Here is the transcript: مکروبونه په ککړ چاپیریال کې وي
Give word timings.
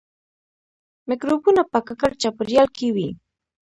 مکروبونه 1.07 1.61
په 1.71 1.79
ککړ 1.87 2.11
چاپیریال 2.21 2.67
کې 2.77 2.87
وي 2.95 3.09